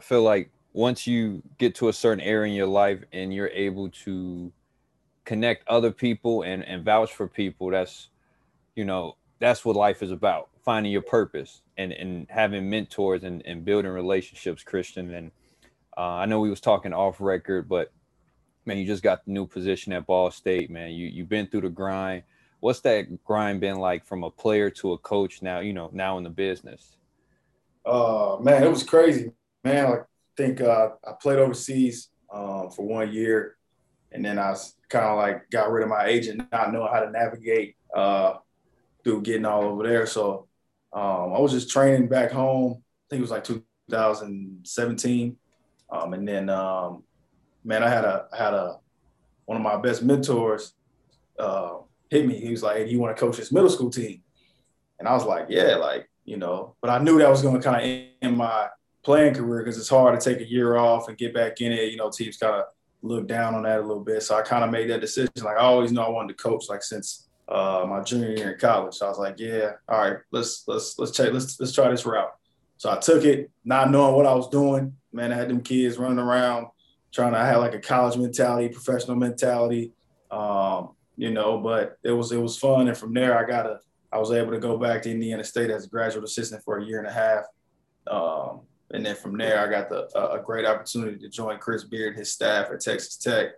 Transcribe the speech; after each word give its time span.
I 0.00 0.02
feel 0.02 0.22
like 0.22 0.50
once 0.72 1.06
you 1.06 1.42
get 1.58 1.74
to 1.74 1.90
a 1.90 1.92
certain 1.92 2.24
area 2.24 2.50
in 2.50 2.56
your 2.56 2.66
life 2.66 3.04
and 3.12 3.34
you're 3.34 3.48
able 3.48 3.90
to 3.90 4.50
connect 5.26 5.68
other 5.68 5.90
people 5.90 6.40
and, 6.42 6.64
and 6.64 6.82
vouch 6.82 7.12
for 7.12 7.28
people, 7.28 7.70
that's, 7.70 8.08
you 8.76 8.86
know, 8.86 9.16
that's 9.40 9.62
what 9.62 9.76
life 9.76 10.02
is 10.02 10.10
about 10.10 10.48
finding 10.64 10.90
your 10.90 11.02
purpose 11.02 11.60
and, 11.76 11.92
and 11.92 12.26
having 12.30 12.70
mentors 12.70 13.24
and, 13.24 13.42
and 13.44 13.62
building 13.62 13.90
relationships, 13.90 14.64
Khristian. 14.64 15.14
And 15.14 15.30
uh, 15.98 16.14
I 16.14 16.24
know 16.24 16.40
we 16.40 16.48
was 16.48 16.62
talking 16.62 16.94
off 16.94 17.20
record, 17.20 17.68
but 17.68 17.92
man, 18.64 18.78
you 18.78 18.86
just 18.86 19.02
got 19.02 19.26
the 19.26 19.32
new 19.32 19.46
position 19.46 19.92
at 19.92 20.06
Ball 20.06 20.30
State, 20.30 20.70
man. 20.70 20.92
You, 20.92 21.08
you've 21.08 21.28
been 21.28 21.46
through 21.46 21.60
the 21.60 21.68
grind. 21.68 22.22
What's 22.60 22.80
that 22.80 23.22
grind 23.22 23.60
been 23.60 23.76
like 23.76 24.06
from 24.06 24.24
a 24.24 24.30
player 24.30 24.70
to 24.70 24.92
a 24.92 24.98
coach 24.98 25.42
now, 25.42 25.60
you 25.60 25.74
know, 25.74 25.90
now 25.92 26.16
in 26.16 26.24
the 26.24 26.30
business? 26.30 26.96
Uh, 27.84 28.38
man, 28.40 28.62
it 28.62 28.70
was 28.70 28.82
crazy, 28.82 29.32
man. 29.64 29.86
I 29.86 29.96
think 30.36 30.60
uh, 30.60 30.90
I 31.06 31.12
played 31.20 31.38
overseas 31.38 32.08
um, 32.32 32.70
for 32.70 32.86
one 32.86 33.12
year, 33.12 33.56
and 34.12 34.24
then 34.24 34.38
I 34.38 34.54
kind 34.88 35.06
of 35.06 35.18
like 35.18 35.50
got 35.50 35.70
rid 35.70 35.82
of 35.82 35.88
my 35.88 36.06
agent, 36.06 36.42
not 36.50 36.72
knowing 36.72 36.92
how 36.92 37.00
to 37.00 37.10
navigate 37.10 37.76
uh, 37.94 38.34
through 39.04 39.22
getting 39.22 39.44
all 39.44 39.64
over 39.64 39.86
there. 39.86 40.06
So 40.06 40.48
um, 40.92 41.32
I 41.34 41.38
was 41.38 41.52
just 41.52 41.70
training 41.70 42.08
back 42.08 42.30
home. 42.30 42.82
I 42.82 43.04
think 43.10 43.18
it 43.18 43.22
was 43.22 43.30
like 43.30 43.44
2017, 43.44 45.36
um, 45.90 46.12
and 46.14 46.26
then 46.26 46.48
um, 46.48 47.04
man, 47.64 47.82
I 47.82 47.88
had 47.88 48.04
a 48.04 48.26
I 48.32 48.36
had 48.36 48.54
a 48.54 48.78
one 49.46 49.56
of 49.56 49.62
my 49.62 49.76
best 49.76 50.02
mentors 50.02 50.74
uh, 51.38 51.78
hit 52.08 52.26
me. 52.26 52.38
He 52.38 52.50
was 52.50 52.62
like, 52.62 52.76
"Hey, 52.76 52.84
do 52.84 52.90
you 52.90 53.00
want 53.00 53.16
to 53.16 53.20
coach 53.20 53.36
this 53.36 53.52
middle 53.52 53.70
school 53.70 53.90
team?" 53.90 54.22
And 54.98 55.08
I 55.08 55.12
was 55.12 55.24
like, 55.24 55.46
"Yeah, 55.48 55.76
like 55.76 56.08
you 56.24 56.36
know." 56.36 56.76
But 56.80 56.90
I 56.90 56.98
knew 56.98 57.18
that 57.18 57.28
was 57.28 57.42
going 57.42 57.60
to 57.60 57.62
kind 57.62 57.82
of 57.82 58.06
end 58.22 58.36
my 58.36 58.68
playing 59.02 59.34
career 59.34 59.62
because 59.62 59.78
it's 59.78 59.88
hard 59.88 60.18
to 60.18 60.24
take 60.24 60.40
a 60.40 60.50
year 60.50 60.76
off 60.76 61.08
and 61.08 61.18
get 61.18 61.34
back 61.34 61.60
in 61.60 61.72
it. 61.72 61.90
You 61.90 61.96
know, 61.96 62.10
teams 62.10 62.36
kind 62.36 62.54
of 62.54 62.64
look 63.02 63.26
down 63.26 63.54
on 63.54 63.62
that 63.62 63.78
a 63.78 63.82
little 63.82 64.04
bit. 64.04 64.22
So 64.22 64.36
I 64.36 64.42
kind 64.42 64.64
of 64.64 64.70
made 64.70 64.90
that 64.90 65.00
decision. 65.00 65.30
Like 65.42 65.56
I 65.56 65.62
always 65.62 65.92
know 65.92 66.02
I 66.02 66.10
wanted 66.10 66.36
to 66.36 66.42
coach, 66.42 66.66
like 66.68 66.82
since 66.82 67.28
uh, 67.48 67.84
my 67.88 68.02
junior 68.02 68.30
year 68.30 68.52
in 68.52 68.58
college. 68.58 68.94
So 68.94 69.06
I 69.06 69.08
was 69.08 69.18
like, 69.18 69.38
yeah, 69.38 69.72
all 69.88 69.98
right, 69.98 70.18
let's 70.30 70.64
let's 70.66 70.98
let's 70.98 71.12
check, 71.12 71.32
let's 71.32 71.58
let's 71.58 71.72
try 71.72 71.90
this 71.90 72.06
route. 72.06 72.32
So 72.76 72.90
I 72.90 72.98
took 72.98 73.24
it, 73.24 73.50
not 73.64 73.90
knowing 73.90 74.14
what 74.14 74.26
I 74.26 74.34
was 74.34 74.48
doing. 74.48 74.96
Man, 75.12 75.32
I 75.32 75.36
had 75.36 75.50
them 75.50 75.60
kids 75.60 75.98
running 75.98 76.18
around 76.18 76.68
trying 77.12 77.32
to 77.32 77.38
have 77.38 77.58
like 77.58 77.74
a 77.74 77.80
college 77.80 78.16
mentality, 78.16 78.68
professional 78.68 79.16
mentality. 79.16 79.92
Um, 80.30 80.90
you 81.16 81.30
know, 81.30 81.58
but 81.58 81.98
it 82.02 82.12
was 82.12 82.32
it 82.32 82.40
was 82.40 82.56
fun. 82.56 82.88
And 82.88 82.96
from 82.96 83.12
there 83.12 83.38
I 83.38 83.46
got 83.46 83.66
a 83.66 83.80
I 84.12 84.18
was 84.18 84.32
able 84.32 84.52
to 84.52 84.58
go 84.58 84.76
back 84.76 85.02
to 85.02 85.10
Indiana 85.10 85.44
State 85.44 85.70
as 85.70 85.84
a 85.84 85.88
graduate 85.88 86.24
assistant 86.24 86.64
for 86.64 86.78
a 86.78 86.84
year 86.84 86.98
and 86.98 87.06
a 87.06 87.12
half. 87.12 87.44
Um, 88.06 88.62
and 88.92 89.06
then 89.06 89.14
from 89.14 89.36
there, 89.38 89.60
I 89.60 89.70
got 89.70 89.88
the, 89.88 90.06
a 90.30 90.42
great 90.42 90.66
opportunity 90.66 91.18
to 91.18 91.28
join 91.28 91.58
Chris 91.58 91.84
Beard, 91.84 92.10
and 92.10 92.18
his 92.18 92.32
staff 92.32 92.70
at 92.70 92.80
Texas 92.80 93.16
Tech. 93.16 93.50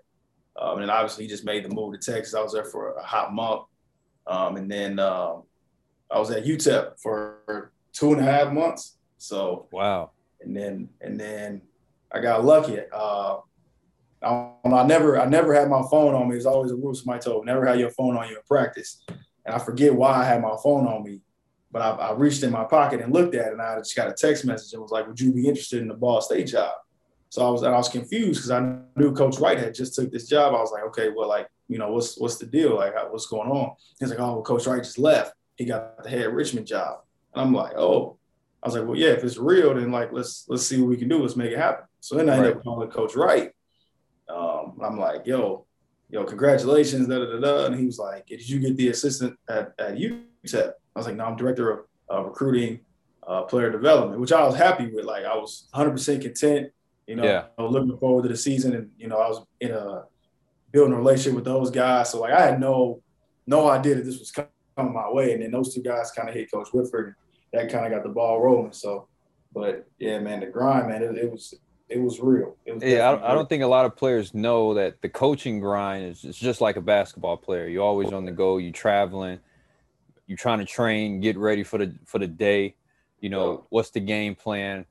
Um, 0.60 0.82
and 0.82 0.90
obviously, 0.90 1.24
he 1.24 1.30
just 1.30 1.44
made 1.44 1.64
the 1.64 1.74
move 1.74 1.98
to 1.98 2.12
Texas. 2.12 2.34
I 2.34 2.42
was 2.42 2.52
there 2.52 2.64
for 2.64 2.94
a 2.96 3.02
hot 3.02 3.32
month. 3.32 3.62
Um, 4.26 4.56
and 4.56 4.70
then 4.70 4.98
um, 4.98 5.44
I 6.10 6.18
was 6.18 6.30
at 6.30 6.44
UTEP 6.44 7.00
for 7.00 7.72
two 7.92 8.12
and 8.12 8.20
a 8.20 8.24
half 8.24 8.52
months. 8.52 8.98
So, 9.16 9.68
wow. 9.72 10.10
And 10.42 10.54
then, 10.56 10.88
and 11.00 11.18
then 11.18 11.62
I 12.12 12.20
got 12.20 12.44
lucky. 12.44 12.78
Uh, 12.92 13.38
I, 14.22 14.52
I, 14.64 14.86
never, 14.86 15.18
I 15.18 15.24
never 15.24 15.54
had 15.54 15.68
my 15.68 15.82
phone 15.90 16.14
on 16.14 16.28
me. 16.28 16.36
It's 16.36 16.46
always 16.46 16.72
a 16.72 16.76
rule 16.76 16.94
somebody 16.94 17.22
told 17.22 17.46
never 17.46 17.66
have 17.66 17.78
your 17.78 17.90
phone 17.90 18.16
on 18.16 18.28
you 18.28 18.36
in 18.36 18.42
practice. 18.46 19.02
And 19.44 19.54
I 19.54 19.58
forget 19.58 19.94
why 19.94 20.20
I 20.20 20.24
had 20.24 20.42
my 20.42 20.56
phone 20.62 20.86
on 20.86 21.02
me 21.02 21.20
but 21.72 21.80
I, 21.80 21.90
I, 21.90 22.12
reached 22.12 22.42
in 22.42 22.52
my 22.52 22.64
pocket 22.64 23.00
and 23.00 23.12
looked 23.12 23.34
at 23.34 23.46
it, 23.46 23.52
and 23.52 23.62
I 23.62 23.78
just 23.78 23.96
got 23.96 24.08
a 24.08 24.12
text 24.12 24.44
message 24.44 24.74
and 24.74 24.82
was 24.82 24.92
like, 24.92 25.08
"Would 25.08 25.18
you 25.18 25.32
be 25.32 25.48
interested 25.48 25.80
in 25.80 25.88
the 25.88 25.94
Ball 25.94 26.20
State 26.20 26.48
job?" 26.48 26.74
So 27.30 27.46
I 27.46 27.50
was, 27.50 27.62
I 27.64 27.70
was 27.70 27.88
confused 27.88 28.40
because 28.40 28.50
I 28.50 28.78
knew 28.94 29.14
Coach 29.14 29.38
Wright 29.38 29.58
had 29.58 29.74
just 29.74 29.94
took 29.94 30.12
this 30.12 30.28
job. 30.28 30.54
I 30.54 30.60
was 30.60 30.70
like, 30.70 30.84
"Okay, 30.84 31.08
well, 31.16 31.28
like, 31.28 31.48
you 31.68 31.78
know, 31.78 31.90
what's 31.90 32.18
what's 32.18 32.36
the 32.36 32.46
deal? 32.46 32.76
Like, 32.76 32.94
what's 33.10 33.26
going 33.26 33.50
on?" 33.50 33.74
He's 33.98 34.10
like, 34.10 34.20
"Oh, 34.20 34.34
well, 34.34 34.42
Coach 34.42 34.66
Wright 34.66 34.82
just 34.82 34.98
left. 34.98 35.32
He 35.56 35.64
got 35.64 36.02
the 36.02 36.10
head 36.10 36.26
Richmond 36.26 36.66
job." 36.66 37.00
And 37.34 37.42
I'm 37.42 37.54
like, 37.54 37.72
"Oh." 37.76 38.18
I 38.62 38.68
was 38.68 38.76
like, 38.76 38.86
"Well, 38.86 38.96
yeah, 38.96 39.08
if 39.08 39.24
it's 39.24 39.38
real, 39.38 39.74
then 39.74 39.90
like, 39.90 40.12
let's 40.12 40.44
let's 40.48 40.64
see 40.64 40.80
what 40.80 40.88
we 40.88 40.96
can 40.96 41.08
do. 41.08 41.20
Let's 41.20 41.34
make 41.34 41.50
it 41.50 41.58
happen." 41.58 41.86
So 42.00 42.16
then 42.16 42.28
I 42.28 42.36
ended 42.36 42.56
up 42.56 42.62
calling 42.62 42.90
Coach 42.90 43.16
Wright. 43.16 43.50
Um, 44.28 44.78
I'm 44.80 45.00
like, 45.00 45.26
"Yo, 45.26 45.66
yo, 46.10 46.22
congratulations!" 46.24 47.08
Da, 47.08 47.18
da, 47.18 47.24
da, 47.24 47.40
da. 47.40 47.66
And 47.66 47.74
he 47.74 47.86
was 47.86 47.98
like, 47.98 48.26
"Did 48.26 48.48
you 48.48 48.60
get 48.60 48.76
the 48.76 48.88
assistant 48.90 49.36
at 49.48 49.72
at 49.78 49.96
UTEP?" 49.96 50.74
I 50.94 50.98
was 50.98 51.06
like, 51.06 51.16
no, 51.16 51.24
I'm 51.24 51.36
director 51.36 51.70
of 51.70 51.86
uh, 52.12 52.22
recruiting, 52.24 52.80
uh, 53.26 53.42
player 53.42 53.70
development, 53.70 54.20
which 54.20 54.32
I 54.32 54.44
was 54.44 54.56
happy 54.56 54.86
with. 54.86 55.04
Like 55.04 55.24
I 55.24 55.36
was 55.36 55.68
100% 55.74 56.22
content. 56.22 56.72
You 57.06 57.16
know, 57.16 57.24
yeah. 57.24 57.44
I 57.58 57.62
was 57.62 57.72
looking 57.72 57.96
forward 57.98 58.22
to 58.22 58.28
the 58.28 58.36
season, 58.36 58.74
and 58.74 58.90
you 58.96 59.08
know, 59.08 59.18
I 59.18 59.28
was 59.28 59.44
in 59.60 59.72
a 59.72 60.04
building 60.70 60.94
a 60.94 60.96
relationship 60.96 61.34
with 61.34 61.44
those 61.44 61.70
guys. 61.70 62.10
So 62.10 62.20
like, 62.20 62.32
I 62.32 62.46
had 62.46 62.60
no 62.60 63.02
no 63.46 63.68
idea 63.68 63.96
that 63.96 64.04
this 64.04 64.18
was 64.18 64.30
coming 64.30 64.94
my 64.94 65.10
way, 65.10 65.32
and 65.32 65.42
then 65.42 65.50
those 65.50 65.74
two 65.74 65.82
guys 65.82 66.10
kind 66.12 66.28
of 66.28 66.34
hit 66.34 66.50
Coach 66.50 66.68
Whitford. 66.72 67.16
That 67.52 67.70
kind 67.70 67.84
of 67.84 67.92
got 67.92 68.02
the 68.02 68.08
ball 68.08 68.40
rolling. 68.40 68.72
So, 68.72 69.08
but 69.52 69.86
yeah, 69.98 70.18
man, 70.20 70.40
the 70.40 70.46
grind, 70.46 70.88
man, 70.88 71.02
it, 71.02 71.16
it 71.18 71.30
was 71.30 71.54
it 71.88 72.00
was 72.00 72.20
real. 72.20 72.56
It 72.64 72.74
was 72.74 72.82
yeah, 72.82 73.08
I 73.08 73.12
don't, 73.12 73.22
I 73.24 73.34
don't, 73.34 73.48
think 73.48 73.62
a 73.62 73.66
lot 73.66 73.84
of 73.84 73.96
players 73.96 74.32
know 74.32 74.74
that 74.74 75.02
the 75.02 75.08
coaching 75.08 75.60
grind 75.60 76.06
is 76.06 76.24
it's 76.24 76.38
just 76.38 76.60
like 76.60 76.76
a 76.76 76.80
basketball 76.80 77.36
player. 77.36 77.68
You're 77.68 77.84
always 77.84 78.12
on 78.12 78.24
the 78.24 78.32
go. 78.32 78.56
You're 78.56 78.72
traveling 78.72 79.40
you're 80.26 80.38
trying 80.38 80.60
to 80.60 80.64
train, 80.64 81.20
get 81.20 81.36
ready 81.36 81.62
for 81.62 81.78
the 81.78 81.94
for 82.06 82.18
the 82.18 82.26
day. 82.26 82.76
You 83.20 83.28
know, 83.28 83.66
what's 83.70 83.90
the 83.90 84.00
game 84.00 84.34
plan? 84.34 84.86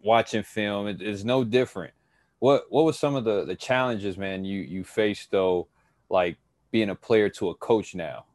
Watching 0.00 0.42
film, 0.42 0.86
it, 0.88 1.00
it's 1.00 1.24
no 1.24 1.44
different. 1.44 1.94
What 2.38 2.64
what 2.68 2.84
was 2.84 2.98
some 2.98 3.14
of 3.14 3.24
the 3.24 3.44
the 3.44 3.56
challenges, 3.56 4.18
man, 4.18 4.44
you 4.44 4.60
you 4.60 4.84
faced 4.84 5.30
though, 5.30 5.68
like 6.10 6.36
being 6.70 6.90
a 6.90 6.94
player 6.94 7.28
to 7.30 7.50
a 7.50 7.54
coach 7.54 7.94
now? 7.94 8.26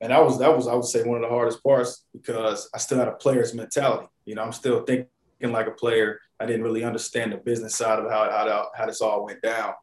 And 0.00 0.12
that 0.12 0.22
was 0.22 0.38
that 0.38 0.54
was 0.54 0.68
I 0.68 0.74
would 0.74 0.84
say 0.84 1.02
one 1.02 1.16
of 1.16 1.22
the 1.22 1.34
hardest 1.34 1.62
parts 1.62 2.04
because 2.12 2.68
I 2.74 2.78
still 2.78 2.98
had 2.98 3.08
a 3.08 3.12
player's 3.12 3.54
mentality. 3.54 4.06
You 4.24 4.34
know, 4.34 4.42
I'm 4.42 4.52
still 4.52 4.84
thinking 4.84 5.08
like 5.42 5.66
a 5.66 5.72
player. 5.72 6.20
I 6.40 6.46
didn't 6.46 6.62
really 6.62 6.84
understand 6.84 7.32
the 7.32 7.36
business 7.38 7.74
side 7.76 7.98
of 7.98 8.10
how 8.10 8.30
how, 8.30 8.68
how 8.74 8.86
this 8.86 9.00
all 9.00 9.24
went 9.24 9.42
down. 9.42 9.74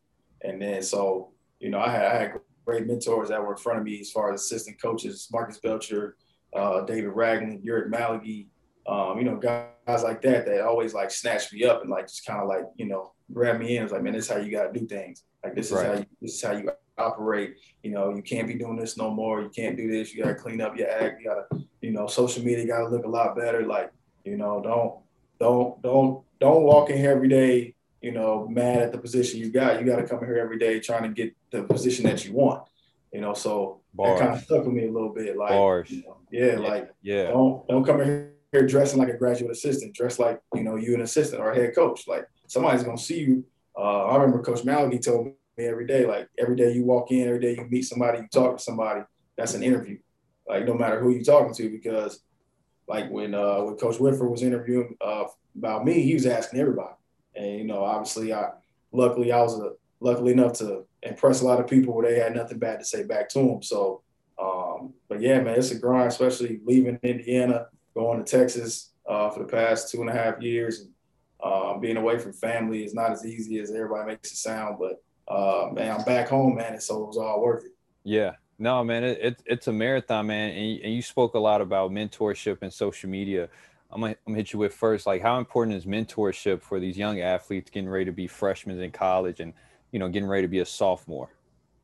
And 0.41 0.61
then 0.61 0.81
so, 0.83 1.31
you 1.59 1.69
know, 1.69 1.79
I 1.79 1.89
had, 1.89 2.05
I 2.05 2.17
had 2.17 2.33
great 2.65 2.87
mentors 2.87 3.29
that 3.29 3.41
were 3.41 3.51
in 3.51 3.57
front 3.57 3.79
of 3.79 3.85
me 3.85 3.99
as 3.99 4.11
far 4.11 4.33
as 4.33 4.41
assistant 4.41 4.81
coaches, 4.81 5.27
Marcus 5.31 5.59
Belcher, 5.59 6.17
uh, 6.55 6.81
David 6.81 7.11
Ragland, 7.13 7.63
Ulric 7.63 7.91
Maligi, 7.91 8.47
um, 8.87 9.17
you 9.17 9.23
know, 9.23 9.37
guys 9.37 10.03
like 10.03 10.21
that 10.21 10.45
that 10.45 10.61
always 10.61 10.93
like 10.93 11.11
snatched 11.11 11.53
me 11.53 11.63
up 11.63 11.81
and 11.81 11.89
like 11.89 12.07
just 12.07 12.25
kind 12.25 12.41
of 12.41 12.47
like, 12.47 12.63
you 12.75 12.85
know, 12.85 13.13
grab 13.33 13.59
me 13.59 13.77
in. 13.77 13.83
It's 13.83 13.91
like, 13.91 14.03
man, 14.03 14.13
this 14.13 14.25
is 14.25 14.31
how 14.31 14.37
you 14.37 14.51
gotta 14.51 14.77
do 14.77 14.85
things. 14.85 15.23
Like 15.43 15.55
this 15.55 15.67
is 15.67 15.73
right. 15.73 15.85
how 15.85 15.93
you, 15.93 16.05
this 16.21 16.35
is 16.35 16.41
how 16.41 16.51
you 16.53 16.69
operate. 16.97 17.55
You 17.83 17.91
know, 17.91 18.15
you 18.15 18.21
can't 18.21 18.47
be 18.47 18.53
doing 18.53 18.77
this 18.77 18.97
no 18.97 19.09
more. 19.09 19.41
You 19.41 19.49
can't 19.49 19.75
do 19.75 19.89
this. 19.89 20.13
You 20.13 20.23
gotta 20.23 20.35
clean 20.35 20.61
up 20.61 20.77
your 20.77 20.89
act. 20.89 21.21
You 21.21 21.29
gotta, 21.29 21.65
you 21.81 21.91
know, 21.91 22.07
social 22.07 22.43
media 22.43 22.67
gotta 22.67 22.89
look 22.89 23.05
a 23.05 23.09
lot 23.09 23.35
better. 23.35 23.65
Like, 23.65 23.91
you 24.23 24.37
know, 24.37 24.61
don't 24.61 24.99
don't 25.39 25.81
don't 25.81 26.23
don't 26.39 26.63
walk 26.63 26.89
in 26.89 26.97
here 26.97 27.11
every 27.11 27.29
day 27.29 27.74
you 28.05 28.11
know, 28.11 28.47
mad 28.47 28.83
at 28.83 28.91
the 28.91 28.99
position 28.99 29.39
you 29.39 29.49
got. 29.49 29.79
You 29.79 29.85
got 29.87 29.95
to 29.95 30.03
come 30.03 30.19
here 30.19 30.37
every 30.37 30.59
day 30.59 30.79
trying 30.79 31.01
to 31.01 31.09
get 31.09 31.35
the 31.49 31.63
position 31.63 32.05
that 32.05 32.23
you 32.23 32.33
want. 32.33 32.63
You 33.11 33.19
know, 33.19 33.33
so 33.33 33.81
Bars. 33.95 34.19
that 34.19 34.23
kind 34.23 34.37
of 34.37 34.43
stuck 34.43 34.63
with 34.63 34.75
me 34.75 34.87
a 34.87 34.91
little 34.91 35.09
bit. 35.09 35.35
Like, 35.35 35.89
you 35.89 36.03
know, 36.03 36.17
yeah, 36.29 36.45
yeah, 36.45 36.59
like 36.59 36.93
yeah, 37.01 37.23
don't 37.23 37.67
don't 37.67 37.83
come 37.83 38.01
in 38.01 38.29
here 38.51 38.67
dressing 38.67 38.99
like 38.99 39.09
a 39.09 39.17
graduate 39.17 39.49
assistant. 39.49 39.95
Dress 39.95 40.19
like 40.19 40.39
you 40.53 40.63
know 40.63 40.75
you 40.75 40.93
an 40.93 41.01
assistant 41.01 41.41
or 41.41 41.51
a 41.51 41.55
head 41.55 41.73
coach. 41.73 42.07
Like 42.07 42.27
somebody's 42.45 42.83
gonna 42.83 42.99
see 42.99 43.21
you. 43.21 43.43
Uh, 43.75 44.05
I 44.05 44.17
remember 44.17 44.43
Coach 44.43 44.61
Maligi 44.61 45.03
told 45.03 45.25
me 45.25 45.65
every 45.65 45.87
day, 45.87 46.05
like 46.05 46.29
every 46.37 46.55
day 46.55 46.73
you 46.73 46.85
walk 46.85 47.09
in, 47.09 47.27
every 47.27 47.39
day 47.39 47.55
you 47.55 47.65
meet 47.67 47.85
somebody, 47.85 48.19
you 48.19 48.27
talk 48.31 48.57
to 48.57 48.63
somebody, 48.63 49.01
that's 49.35 49.55
an 49.55 49.63
interview. 49.63 49.97
Like 50.47 50.67
no 50.67 50.75
matter 50.75 50.99
who 50.99 51.09
you're 51.09 51.23
talking 51.23 51.55
to, 51.55 51.69
because 51.71 52.21
like 52.87 53.09
when 53.09 53.33
uh, 53.33 53.61
when 53.61 53.77
Coach 53.77 53.99
Whitford 53.99 54.29
was 54.29 54.43
interviewing 54.43 54.95
uh, 55.01 55.23
about 55.57 55.85
me, 55.85 56.03
he 56.03 56.13
was 56.13 56.27
asking 56.27 56.59
everybody. 56.59 56.93
And 57.35 57.57
you 57.57 57.63
know, 57.65 57.83
obviously, 57.83 58.33
I 58.33 58.49
luckily 58.91 59.31
I 59.31 59.41
was 59.41 59.59
a, 59.59 59.71
luckily 59.99 60.33
enough 60.33 60.53
to 60.53 60.85
impress 61.03 61.41
a 61.41 61.45
lot 61.45 61.59
of 61.59 61.67
people 61.67 61.93
where 61.93 62.09
they 62.09 62.19
had 62.19 62.35
nothing 62.35 62.59
bad 62.59 62.79
to 62.79 62.85
say 62.85 63.03
back 63.03 63.29
to 63.29 63.39
them. 63.39 63.61
So, 63.61 64.01
um, 64.41 64.93
but 65.07 65.21
yeah, 65.21 65.39
man, 65.41 65.57
it's 65.57 65.71
a 65.71 65.79
grind, 65.79 66.07
especially 66.07 66.59
leaving 66.65 66.99
Indiana, 67.03 67.67
going 67.93 68.23
to 68.23 68.29
Texas 68.29 68.91
uh, 69.07 69.29
for 69.29 69.39
the 69.39 69.49
past 69.51 69.91
two 69.91 70.01
and 70.01 70.09
a 70.09 70.13
half 70.13 70.41
years, 70.41 70.81
and 70.81 70.89
uh, 71.43 71.77
being 71.77 71.97
away 71.97 72.17
from 72.17 72.33
family 72.33 72.83
is 72.83 72.93
not 72.93 73.11
as 73.11 73.25
easy 73.25 73.59
as 73.59 73.71
everybody 73.71 74.07
makes 74.07 74.31
it 74.31 74.37
sound. 74.37 74.77
But 74.79 75.03
uh, 75.33 75.69
man, 75.71 75.97
I'm 75.97 76.05
back 76.05 76.29
home, 76.29 76.55
man, 76.55 76.73
and 76.73 76.83
so 76.83 77.03
it 77.03 77.07
was 77.07 77.17
all 77.17 77.41
worth 77.41 77.65
it. 77.65 77.71
Yeah, 78.03 78.33
no, 78.59 78.83
man, 78.83 79.03
it, 79.03 79.19
it, 79.21 79.43
it's 79.45 79.67
a 79.67 79.73
marathon, 79.73 80.27
man. 80.27 80.51
And 80.51 80.81
and 80.81 80.93
you 80.93 81.01
spoke 81.01 81.33
a 81.35 81.39
lot 81.39 81.61
about 81.61 81.91
mentorship 81.91 82.59
and 82.61 82.73
social 82.73 83.09
media. 83.09 83.49
I'm 83.95 84.01
gonna, 84.01 84.11
I'm 84.27 84.33
gonna 84.33 84.37
hit 84.39 84.51
you 84.51 84.59
with 84.59 84.73
first, 84.73 85.07
like 85.07 85.21
how 85.21 85.39
important 85.39 85.77
is 85.77 85.85
mentorship 85.85 86.61
for 86.61 86.81
these 86.81 86.97
young 86.97 87.21
athletes 87.21 87.69
getting 87.69 87.87
ready 87.87 88.03
to 88.03 88.11
be 88.11 88.27
freshmen 88.27 88.77
in 88.77 88.91
college 88.91 89.39
and 89.39 89.53
you 89.93 89.99
know 89.99 90.09
getting 90.09 90.27
ready 90.27 90.41
to 90.41 90.49
be 90.49 90.59
a 90.59 90.65
sophomore? 90.65 91.29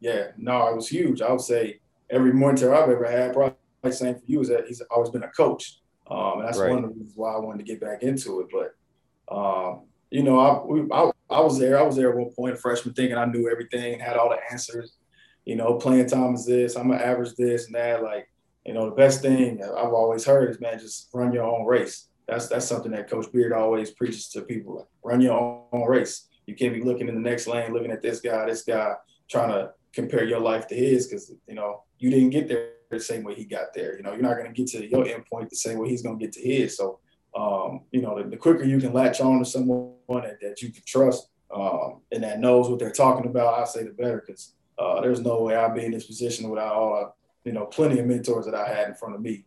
Yeah, 0.02 0.32
no, 0.38 0.68
it 0.68 0.76
was 0.76 0.90
huge. 0.90 1.22
I 1.22 1.32
would 1.32 1.40
say 1.40 1.80
every 2.10 2.34
mentor 2.34 2.76
I've 2.76 2.90
ever 2.90 3.10
had, 3.10 3.32
probably 3.32 3.56
same 3.92 4.16
for 4.16 4.26
you, 4.26 4.42
is 4.42 4.50
that 4.50 4.68
he's 4.68 4.82
always 4.92 5.10
been 5.10 5.24
a 5.24 5.30
coach, 5.30 5.80
um, 6.10 6.40
and 6.40 6.48
that's 6.48 6.58
right. 6.58 6.72
one 6.72 6.84
of 6.84 6.90
the 6.90 6.96
reasons 6.96 7.14
why 7.16 7.32
I 7.32 7.40
wanted 7.40 7.66
to 7.66 7.72
get 7.72 7.80
back 7.80 8.04
into 8.04 8.42
it. 8.42 8.48
But 8.52 9.34
um, 9.34 9.84
you 10.10 10.24
know, 10.24 10.38
I, 10.38 10.66
we, 10.66 10.82
I, 10.92 11.12
I 11.30 11.40
was 11.40 11.58
there. 11.58 11.80
I 11.80 11.84
was 11.84 11.96
there 11.96 12.10
at 12.10 12.18
one 12.18 12.34
point, 12.36 12.56
a 12.56 12.58
freshman, 12.58 12.94
thinking 12.94 13.18
I 13.18 13.24
knew 13.24 13.50
everything 13.50 13.94
and 13.94 14.02
had 14.02 14.18
all 14.18 14.30
the 14.30 14.40
answers. 14.52 14.98
You 15.46 15.56
know, 15.56 15.76
playing 15.76 16.08
time 16.08 16.36
is 16.36 16.46
this. 16.46 16.76
I'm 16.76 16.90
gonna 16.90 17.02
average 17.02 17.36
this 17.36 17.68
and 17.68 17.76
that. 17.76 18.04
Like, 18.04 18.28
you 18.66 18.74
know, 18.74 18.86
the 18.86 18.96
best 18.96 19.22
thing 19.22 19.62
I've 19.64 19.94
always 19.94 20.26
heard 20.26 20.50
is, 20.50 20.60
man, 20.60 20.80
just 20.80 21.10
run 21.14 21.34
your 21.34 21.44
own 21.44 21.66
race. 21.66 22.10
That's 22.28 22.48
that's 22.48 22.68
something 22.68 22.92
that 22.92 23.10
Coach 23.10 23.32
Beard 23.32 23.54
always 23.54 23.92
preaches 23.92 24.30
to 24.30 24.42
people. 24.42 24.78
Like, 24.78 24.88
run 25.04 25.22
your 25.22 25.66
own 25.72 25.88
race. 25.88 26.28
You 26.46 26.56
can't 26.56 26.74
be 26.74 26.82
looking 26.82 27.08
in 27.08 27.16
the 27.16 27.22
next 27.22 27.48
lane, 27.48 27.74
looking 27.74 27.92
at 27.92 28.02
this 28.02 28.22
guy, 28.22 28.46
this 28.46 28.64
guy, 28.64 28.94
trying 29.30 29.50
to 29.50 29.72
compare 29.94 30.24
your 30.24 30.40
life 30.40 30.68
to 30.68 30.76
his 30.76 31.08
because 31.08 31.34
you 31.48 31.56
know 31.56 31.84
you 31.98 32.10
didn't 32.10 32.30
get 32.30 32.48
there 32.48 32.70
the 32.92 33.00
same 33.00 33.24
way 33.24 33.34
he 33.34 33.46
got 33.46 33.74
there. 33.74 33.98
You 33.98 34.04
know, 34.04 34.12
you're 34.12 34.22
not 34.22 34.38
going 34.38 34.54
to 34.54 34.54
get 34.54 34.68
to 34.72 34.88
your 34.88 35.06
endpoint 35.06 35.50
the 35.50 35.56
same 35.56 35.80
way 35.80 35.90
he's 35.90 36.02
going 36.02 36.20
to 36.20 36.26
get 36.26 36.34
to 36.34 36.42
his. 36.42 36.78
So, 36.78 37.00
um, 37.36 37.82
you 37.92 38.02
know, 38.02 38.22
the, 38.22 38.30
the, 38.30 38.38
quicker 38.38 38.66
you 38.66 38.80
can 38.80 38.92
latch 38.92 39.22
on 39.22 39.40
to 39.40 39.46
someone 39.46 39.94
that, 40.10 40.40
that 40.42 40.62
you 40.62 40.72
can 40.72 40.84
trust 40.86 41.30
um, 41.56 42.02
and 42.12 42.24
that 42.24 42.40
knows 42.40 42.70
what 42.70 42.80
they're 42.80 42.92
talking 42.92 43.30
about, 43.30 43.60
I 43.60 43.66
say 43.66 43.84
the 43.84 43.92
better 43.92 44.24
because 44.26 44.54
uh, 44.78 45.02
there's 45.02 45.22
no 45.22 45.42
way 45.42 45.56
I'd 45.56 45.76
be 45.76 45.86
in 45.86 45.92
this 45.92 46.06
position 46.06 46.50
without 46.50 46.74
all, 46.74 47.16
you 47.44 47.52
know, 47.52 47.66
plenty 47.66 48.00
of 48.00 48.06
mentors 48.06 48.46
that 48.46 48.56
I 48.56 48.68
had 48.68 48.90
in 48.90 48.96
front 48.96 49.16
of 49.16 49.22
me. 49.22 49.46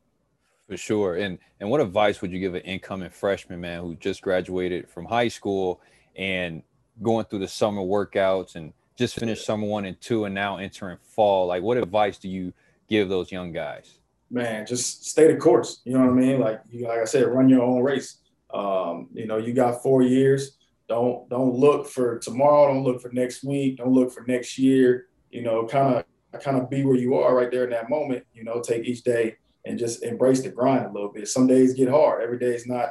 For 0.69 0.77
sure. 0.77 1.17
And 1.17 1.39
and 1.61 1.69
what 1.69 1.81
advice 1.81 2.23
would 2.23 2.33
you 2.33 2.41
give 2.41 2.55
an 2.55 2.63
incoming 2.63 3.11
freshman 3.11 3.61
man 3.61 3.83
who 3.83 3.95
just 3.97 4.23
graduated 4.23 4.89
from 4.89 5.05
high 5.05 5.29
school 5.29 5.81
and 6.17 6.63
going 7.03 7.27
through 7.27 7.41
the 7.41 7.49
summer 7.49 7.83
workouts 7.83 8.55
and 8.55 8.73
just 8.97 9.19
finished 9.19 9.45
summer 9.45 9.67
one 9.67 9.85
and 9.85 10.01
two 10.01 10.25
and 10.25 10.35
now 10.35 10.57
entering 10.57 10.99
fall? 11.03 11.47
Like, 11.47 11.63
what 11.63 11.77
advice 11.77 12.19
do 12.19 12.29
you 12.29 12.53
give 12.89 13.09
those 13.09 13.31
young 13.31 13.53
guys? 13.53 13.99
Man, 14.31 14.65
just 14.67 15.07
stay 15.07 15.31
the 15.31 15.37
course. 15.37 15.83
You 15.85 15.93
know 15.93 16.01
what 16.01 16.11
I 16.11 16.13
mean? 16.13 16.41
Like, 16.41 16.63
you, 16.71 16.89
like 16.89 16.99
I 16.99 17.05
said, 17.05 17.27
run 17.27 17.49
your 17.49 17.63
own 17.63 17.83
race. 17.83 18.19
Um, 18.53 19.09
you 19.13 19.27
know, 19.27 19.37
you 19.37 19.53
got 19.53 19.83
four 19.83 20.03
years. 20.03 20.57
Don't 20.89 21.29
don't 21.29 21.55
look 21.55 21.89
for 21.89 22.19
tomorrow. 22.19 22.73
Don't 22.73 22.85
look 22.85 23.03
for 23.03 23.11
next 23.13 23.45
week. 23.45 23.79
Don't 23.79 23.93
look 23.93 24.13
for 24.13 24.25
next 24.27 24.59
year. 24.59 25.07
You 25.31 25.43
know, 25.43 25.67
kind 25.67 25.97
of 25.97 26.05
kind 26.41 26.57
of 26.57 26.71
be 26.71 26.85
where 26.85 26.97
you 26.97 27.15
are 27.15 27.35
right 27.35 27.51
there 27.51 27.65
in 27.65 27.71
that 27.71 27.91
moment. 27.91 28.25
You 28.33 28.45
know, 28.45 28.61
take 28.61 28.85
each 28.85 29.03
day 29.03 29.37
and 29.65 29.79
just 29.79 30.03
embrace 30.03 30.43
the 30.43 30.51
grind 30.51 30.87
a 30.87 30.93
little 30.93 31.13
bit. 31.13 31.29
Some 31.29 31.47
days 31.47 31.75
get 31.75 31.89
hard. 31.89 32.23
Every 32.23 32.39
day 32.39 32.55
is 32.55 32.67
not 32.67 32.91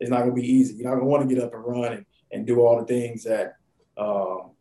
it's 0.00 0.10
not 0.10 0.20
gonna 0.20 0.32
be 0.32 0.50
easy. 0.50 0.74
You're 0.74 0.88
not 0.88 0.96
gonna 0.96 1.06
want 1.06 1.28
to 1.28 1.34
get 1.34 1.44
up 1.44 1.54
and 1.54 1.64
run 1.64 1.92
and, 1.92 2.06
and 2.32 2.46
do 2.46 2.60
all 2.60 2.78
the 2.78 2.86
things 2.86 3.24
that 3.24 3.56
um, 3.96 4.52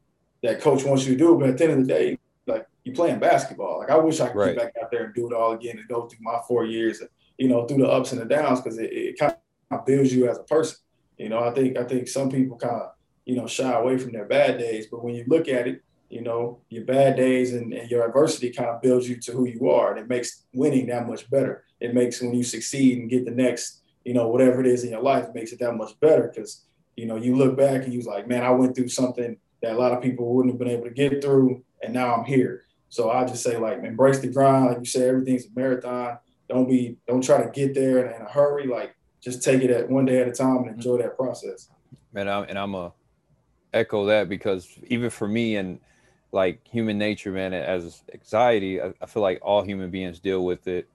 that 0.44 0.62
coach 0.62 0.84
wants 0.84 1.06
you 1.06 1.14
to 1.14 1.18
do. 1.18 1.38
But 1.40 1.50
at 1.50 1.58
the 1.58 1.64
end 1.64 1.74
of 1.74 1.80
the 1.80 1.94
day, 1.94 2.20
like 2.46 2.68
you're 2.84 2.96
playing 2.96 3.20
basketball. 3.20 3.80
Like 3.80 3.90
I 3.90 3.98
wish 3.98 4.20
I 4.20 4.28
could 4.28 4.36
right. 4.36 4.56
get 4.56 4.74
back 4.74 4.84
out 4.84 4.92
there 4.92 5.06
and 5.06 5.14
do 5.14 5.28
it 5.28 5.34
all 5.34 5.54
again 5.54 5.78
and 5.78 5.88
go 5.88 6.08
through 6.08 6.20
my 6.22 6.40
four 6.48 6.66
years, 6.66 7.02
you 7.38 7.48
know, 7.48 7.66
through 7.66 7.78
the 7.78 7.88
ups 7.88 8.12
and 8.12 8.22
the 8.22 8.26
downs 8.26 8.62
because 8.62 8.78
it, 8.78 8.92
it 8.92 9.18
kind 9.18 9.36
of 9.72 9.86
builds 9.86 10.14
you 10.14 10.30
as 10.30 10.38
a 10.38 10.44
person. 10.44 10.78
You 11.18 11.30
know, 11.30 11.40
I 11.40 11.52
think 11.52 11.78
I 11.78 11.84
think 11.84 12.08
some 12.08 12.30
people 12.30 12.58
kind 12.58 12.82
of 12.82 12.92
you 13.26 13.36
know 13.36 13.48
shy 13.48 13.72
away 13.72 13.98
from 13.98 14.12
their 14.12 14.26
bad 14.26 14.58
days, 14.58 14.88
but 14.88 15.04
when 15.04 15.16
you 15.16 15.24
look 15.28 15.48
at 15.48 15.68
it, 15.68 15.84
you 16.10 16.22
know, 16.22 16.60
your 16.70 16.86
bad 16.86 17.16
days 17.16 17.54
and, 17.54 17.72
and 17.72 17.90
your 17.90 18.06
adversity 18.06 18.50
kind 18.52 18.70
of 18.70 18.82
builds 18.82 19.08
you 19.08 19.18
to 19.18 19.32
who 19.32 19.48
you 19.48 19.70
are, 19.70 19.92
and 19.92 20.00
it 20.00 20.08
makes 20.08 20.46
winning 20.54 20.88
that 20.88 21.08
much 21.08 21.30
better. 21.30 21.64
It 21.80 21.94
makes 21.94 22.22
when 22.22 22.34
you 22.34 22.44
succeed 22.44 22.98
and 22.98 23.10
get 23.10 23.26
the 23.26 23.32
next, 23.32 23.84
you 24.04 24.14
know, 24.14 24.28
whatever 24.28 24.60
it 24.60 24.68
is 24.68 24.84
in 24.84 24.90
your 24.90 25.02
life, 25.02 25.26
it 25.26 25.36
makes 25.36 25.52
it 25.52 25.60
that 25.60 25.76
much 25.76 26.00
better 26.00 26.32
because 26.34 26.66
you 26.96 27.06
know 27.06 27.16
you 27.16 27.36
look 27.36 27.56
back 27.56 27.84
and 27.84 27.94
you're 27.94 28.04
like, 28.04 28.28
man, 28.28 28.44
I 28.44 28.50
went 28.50 28.76
through 28.76 28.90
something 28.90 29.38
that 29.62 29.74
a 29.74 29.78
lot 29.78 29.94
of 29.94 30.02
people 30.02 30.34
wouldn't 30.34 30.54
have 30.54 30.60
been 30.60 30.70
able 30.70 30.86
to 30.86 30.90
get 30.90 31.24
through, 31.24 31.64
and 31.84 31.94
now 31.94 32.16
I'm 32.16 32.26
here. 32.26 32.64
So 32.90 33.12
I 33.12 33.26
just 33.26 33.44
say 33.44 33.58
like 33.58 33.84
embrace 33.84 34.20
the 34.20 34.28
grind. 34.28 34.68
Like 34.68 34.80
you 34.80 34.86
said, 34.86 35.08
everything's 35.08 35.46
a 35.46 35.50
marathon. 35.56 36.18
Don't 36.50 36.68
be 36.68 36.98
don't 37.08 37.24
try 37.24 37.44
to 37.44 37.52
get 37.52 37.76
there 37.76 38.06
in, 38.06 38.16
in 38.16 38.22
a 38.24 38.30
hurry. 38.30 38.66
Like 38.66 38.96
just 39.22 39.44
take 39.44 39.62
it 39.62 39.70
at 39.70 39.90
one 39.90 40.06
day 40.06 40.22
at 40.22 40.28
a 40.28 40.32
time 40.32 40.64
and 40.64 40.70
enjoy 40.70 40.98
that 40.98 41.16
process. 41.16 41.70
Man, 42.14 42.28
I'm, 42.28 42.46
and 42.46 42.58
I'm 42.58 42.74
a 42.74 42.92
echo 43.74 44.06
that 44.08 44.28
because 44.28 44.68
even 44.88 45.12
for 45.12 45.28
me 45.28 45.58
and 45.58 45.80
like 46.32 46.60
human 46.68 46.98
nature, 46.98 47.32
man, 47.32 47.54
as 47.54 48.04
anxiety, 48.14 48.82
I, 48.82 48.94
I, 49.02 49.06
feel 49.06 49.24
like 49.24 49.40
all 49.42 49.64
human 49.64 49.90
beings 49.90 50.20
deal 50.20 50.46
with 50.46 50.68
it. 50.68 50.88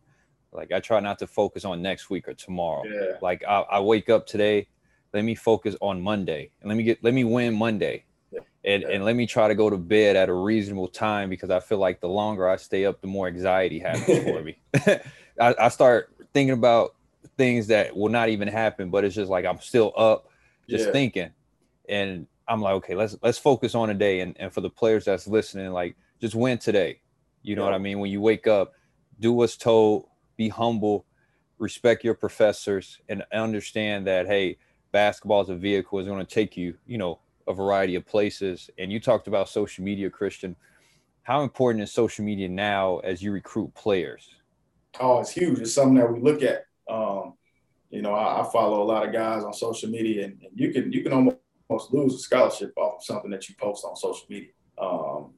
Like 0.52 0.70
I 0.72 0.80
try 0.80 1.00
not 1.00 1.18
to 1.18 1.26
focus 1.26 1.64
on 1.64 1.82
next 1.82 2.10
week 2.10 2.28
or 2.28 2.34
tomorrow. 2.34 2.84
Yeah. 2.84 3.18
Like 3.20 3.42
I, 3.46 3.60
I 3.62 3.80
wake 3.80 4.08
up 4.08 4.26
today, 4.26 4.68
let 5.12 5.24
me 5.24 5.34
focus 5.34 5.74
on 5.80 6.00
Monday 6.00 6.50
and 6.60 6.68
let 6.68 6.76
me 6.76 6.84
get 6.84 7.02
let 7.02 7.14
me 7.14 7.24
win 7.24 7.54
Monday 7.54 8.04
and 8.64 8.82
yeah. 8.82 8.88
and 8.88 9.04
let 9.04 9.16
me 9.16 9.26
try 9.26 9.48
to 9.48 9.54
go 9.54 9.70
to 9.70 9.76
bed 9.76 10.16
at 10.16 10.28
a 10.28 10.32
reasonable 10.32 10.88
time 10.88 11.28
because 11.28 11.50
I 11.50 11.60
feel 11.60 11.78
like 11.78 12.00
the 12.00 12.08
longer 12.08 12.48
I 12.48 12.56
stay 12.56 12.84
up, 12.84 13.00
the 13.00 13.06
more 13.06 13.26
anxiety 13.26 13.78
happens 13.78 14.24
for 14.24 14.42
me. 14.42 14.56
I, 15.40 15.54
I, 15.58 15.68
start 15.68 16.10
thinking 16.32 16.54
about 16.54 16.94
things 17.36 17.66
that 17.68 17.96
will 17.96 18.08
not 18.08 18.28
even 18.28 18.48
happen, 18.48 18.90
but 18.90 19.04
it's 19.04 19.14
just 19.14 19.30
like 19.30 19.44
I'm 19.44 19.60
still 19.60 19.92
up, 19.96 20.28
just 20.68 20.90
thinking, 20.90 21.30
and 21.88 22.26
I'm 22.46 22.60
like, 22.60 22.74
okay, 22.74 22.94
let's 22.94 23.16
let's 23.22 23.38
focus 23.38 23.74
on 23.74 23.90
a 23.90 23.94
day. 23.94 24.20
And 24.20 24.36
and 24.38 24.52
for 24.52 24.60
the 24.60 24.70
players 24.70 25.04
that's 25.04 25.26
listening, 25.26 25.70
like 25.70 25.96
just 26.20 26.34
win 26.34 26.58
today. 26.58 27.00
You 27.42 27.56
know 27.56 27.62
yeah. 27.62 27.70
what 27.70 27.74
I 27.74 27.78
mean? 27.78 27.98
When 27.98 28.10
you 28.10 28.20
wake 28.20 28.46
up, 28.46 28.72
do 29.20 29.32
what's 29.32 29.56
told, 29.56 30.06
be 30.36 30.48
humble, 30.48 31.06
respect 31.58 32.04
your 32.04 32.14
professors, 32.14 33.00
and 33.08 33.24
understand 33.32 34.06
that 34.06 34.26
hey, 34.26 34.58
basketball 34.92 35.42
is 35.42 35.48
a 35.48 35.56
vehicle 35.56 35.98
is 35.98 36.06
going 36.06 36.24
to 36.24 36.34
take 36.34 36.56
you, 36.56 36.74
you 36.86 36.98
know, 36.98 37.18
a 37.46 37.52
variety 37.52 37.94
of 37.96 38.06
places. 38.06 38.70
And 38.78 38.92
you 38.92 39.00
talked 39.00 39.28
about 39.28 39.48
social 39.48 39.84
media, 39.84 40.10
Khristian. 40.10 40.54
How 41.22 41.42
important 41.42 41.82
is 41.82 41.92
social 41.92 42.24
media 42.24 42.48
now 42.48 42.98
as 42.98 43.22
you 43.22 43.32
recruit 43.32 43.74
players? 43.74 44.28
Oh, 45.00 45.20
it's 45.20 45.30
huge. 45.30 45.58
It's 45.58 45.74
something 45.74 45.96
that 45.96 46.12
we 46.12 46.20
look 46.20 46.42
at. 46.42 46.66
Um, 46.88 47.34
you 47.90 48.02
know, 48.02 48.12
I, 48.12 48.40
I, 48.40 48.52
follow 48.52 48.82
a 48.82 48.84
lot 48.84 49.06
of 49.06 49.12
guys 49.12 49.44
on 49.44 49.52
social 49.52 49.88
media, 49.88 50.24
and, 50.24 50.42
and, 50.42 50.50
you 50.54 50.72
can 50.72 50.92
you 50.92 51.02
can 51.02 51.12
almost 51.12 51.36
lose 51.68 52.14
a 52.14 52.18
scholarship 52.18 52.72
off 52.76 52.96
of 52.96 53.04
something 53.04 53.30
that 53.30 53.48
you 53.48 53.54
post 53.56 53.84
on 53.84 53.96
social 53.96 54.26
media. 54.28 54.50
Um, 54.78 55.30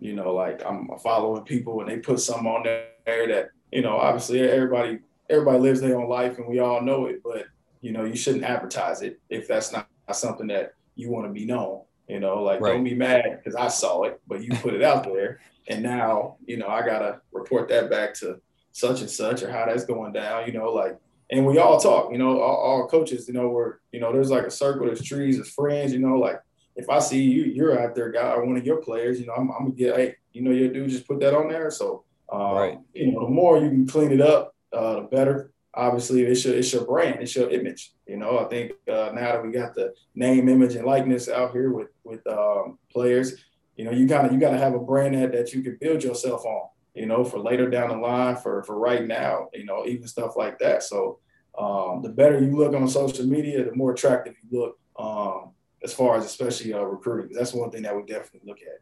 you 0.00 0.14
know, 0.14 0.34
like 0.34 0.62
I'm 0.64 0.88
following 1.02 1.44
people, 1.44 1.80
and 1.80 1.88
they 1.88 1.98
put 1.98 2.20
something 2.20 2.46
on 2.46 2.62
there 2.64 3.28
that 3.28 3.50
you 3.72 3.82
know, 3.82 3.96
obviously 3.96 4.40
everybody 4.40 4.98
everybody 5.28 5.58
lives 5.58 5.80
their 5.80 5.98
own 5.98 6.08
life, 6.08 6.38
and 6.38 6.46
we 6.46 6.58
all 6.58 6.80
know 6.80 7.06
it. 7.06 7.22
But 7.22 7.46
you 7.80 7.92
know, 7.92 8.04
you 8.04 8.16
shouldn't 8.16 8.44
advertise 8.44 9.02
it 9.02 9.20
if 9.28 9.48
that's 9.48 9.72
not 9.72 9.88
something 10.12 10.46
that 10.48 10.74
you 10.94 11.10
want 11.10 11.26
to 11.26 11.32
be 11.32 11.44
known. 11.44 11.82
You 12.08 12.20
know, 12.20 12.42
like 12.42 12.60
right. 12.60 12.72
don't 12.72 12.84
be 12.84 12.94
mad 12.94 13.24
because 13.38 13.54
I 13.54 13.68
saw 13.68 14.02
it, 14.02 14.20
but 14.26 14.42
you 14.42 14.50
put 14.56 14.74
it 14.74 14.82
out 14.82 15.04
there, 15.04 15.40
and 15.68 15.82
now 15.82 16.36
you 16.46 16.56
know 16.56 16.68
I 16.68 16.84
gotta 16.84 17.20
report 17.32 17.68
that 17.68 17.90
back 17.90 18.14
to 18.14 18.40
such 18.72 19.00
and 19.00 19.10
such 19.10 19.42
or 19.42 19.50
how 19.50 19.66
that's 19.66 19.84
going 19.84 20.12
down. 20.12 20.46
You 20.46 20.52
know, 20.52 20.70
like 20.70 20.98
and 21.30 21.46
we 21.46 21.58
all 21.58 21.80
talk. 21.80 22.12
You 22.12 22.18
know, 22.18 22.40
all, 22.40 22.56
all 22.56 22.88
coaches. 22.88 23.28
You 23.28 23.34
know, 23.34 23.48
we're 23.48 23.76
you 23.92 24.00
know 24.00 24.12
there's 24.12 24.30
like 24.30 24.44
a 24.44 24.50
circle. 24.50 24.86
There's 24.86 25.02
trees. 25.02 25.36
There's 25.36 25.50
friends. 25.50 25.92
You 25.92 26.00
know, 26.00 26.16
like 26.18 26.40
if 26.76 26.88
I 26.88 26.98
see 26.98 27.22
you, 27.22 27.44
you're 27.44 27.80
out 27.80 27.94
there, 27.94 28.10
guy, 28.10 28.32
or 28.32 28.44
one 28.44 28.56
of 28.56 28.66
your 28.66 28.78
players. 28.78 29.20
You 29.20 29.26
know, 29.26 29.34
I'm, 29.34 29.50
I'm 29.50 29.64
gonna 29.64 29.70
get 29.72 29.96
hey, 29.96 30.16
you 30.32 30.42
know, 30.42 30.50
your 30.50 30.68
dude 30.68 30.90
just 30.90 31.06
put 31.06 31.20
that 31.20 31.34
on 31.34 31.48
there. 31.48 31.70
So, 31.70 32.04
um, 32.32 32.54
right. 32.54 32.78
you 32.92 33.12
know, 33.12 33.24
the 33.24 33.30
more 33.30 33.58
you 33.58 33.68
can 33.68 33.86
clean 33.86 34.12
it 34.12 34.20
up, 34.20 34.54
uh, 34.72 34.94
the 34.94 35.02
better 35.02 35.52
obviously 35.76 36.22
it's 36.22 36.44
your 36.44 36.54
it's 36.54 36.72
your 36.72 36.84
brand, 36.84 37.20
it's 37.20 37.34
your 37.36 37.50
image. 37.50 37.92
You 38.06 38.16
know, 38.16 38.38
I 38.38 38.44
think 38.44 38.72
uh, 38.88 39.10
now 39.14 39.32
that 39.32 39.42
we 39.42 39.50
got 39.50 39.74
the 39.74 39.94
name, 40.14 40.48
image, 40.48 40.74
and 40.74 40.86
likeness 40.86 41.28
out 41.28 41.52
here 41.52 41.72
with 41.72 41.88
with 42.04 42.26
um, 42.26 42.78
players, 42.90 43.44
you 43.76 43.84
know, 43.84 43.90
you 43.90 44.06
gotta 44.06 44.32
you 44.32 44.40
gotta 44.40 44.58
have 44.58 44.74
a 44.74 44.78
brand 44.78 45.14
that, 45.14 45.32
that 45.32 45.52
you 45.52 45.62
can 45.62 45.76
build 45.80 46.02
yourself 46.02 46.44
on. 46.44 46.68
You 46.94 47.06
know, 47.06 47.24
for 47.24 47.38
later 47.38 47.68
down 47.68 47.88
the 47.88 47.96
line, 47.96 48.36
for 48.36 48.62
for 48.62 48.78
right 48.78 49.06
now, 49.06 49.48
you 49.52 49.64
know, 49.64 49.84
even 49.86 50.06
stuff 50.06 50.36
like 50.36 50.58
that. 50.60 50.82
So 50.82 51.18
um, 51.58 52.02
the 52.02 52.08
better 52.08 52.40
you 52.40 52.56
look 52.56 52.74
on 52.74 52.88
social 52.88 53.26
media, 53.26 53.64
the 53.64 53.74
more 53.74 53.92
attractive 53.92 54.34
you 54.42 54.60
look. 54.60 54.78
Um, 54.96 55.50
as 55.82 55.92
far 55.92 56.16
as 56.16 56.24
especially 56.24 56.72
uh, 56.72 56.80
recruiting, 56.80 57.36
that's 57.36 57.52
one 57.52 57.70
thing 57.70 57.82
that 57.82 57.94
we 57.94 58.02
definitely 58.02 58.40
look 58.44 58.58
at. 58.62 58.80